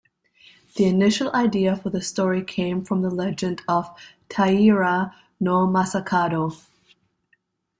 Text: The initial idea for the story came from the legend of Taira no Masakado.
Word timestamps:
The 0.77 0.85
initial 0.85 1.31
idea 1.31 1.75
for 1.75 1.91
the 1.91 2.01
story 2.01 2.43
came 2.43 2.83
from 2.83 3.03
the 3.03 3.11
legend 3.11 3.61
of 3.67 3.87
Taira 4.29 5.13
no 5.39 5.67
Masakado. 5.67 6.57